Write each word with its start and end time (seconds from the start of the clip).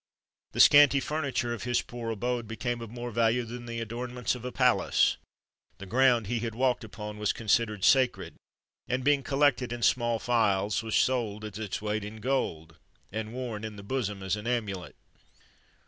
The 0.53 0.59
scanty 0.59 0.99
furniture 0.99 1.53
of 1.53 1.61
his 1.61 1.83
poor 1.83 2.09
abode 2.09 2.47
became 2.47 2.81
of 2.81 2.89
more 2.89 3.11
value 3.11 3.43
than 3.45 3.67
the 3.67 3.79
adornments 3.79 4.33
of 4.33 4.43
a 4.43 4.51
palace; 4.51 5.17
the 5.77 5.85
ground 5.85 6.25
he 6.25 6.39
had 6.39 6.55
walked 6.55 6.83
upon 6.83 7.19
was 7.19 7.31
considered 7.31 7.83
sacred, 7.83 8.33
and, 8.87 9.03
being 9.03 9.21
collected 9.21 9.71
in 9.71 9.83
small 9.83 10.17
phials, 10.17 10.81
was 10.81 10.95
sold 10.95 11.45
at 11.45 11.59
its 11.59 11.83
weight 11.83 12.03
in 12.03 12.15
gold, 12.19 12.79
and 13.11 13.31
worn 13.31 13.63
in 13.63 13.75
the 13.75 13.83
bosom 13.83 14.23
as 14.23 14.35
an 14.35 14.47
amulet. 14.47 14.95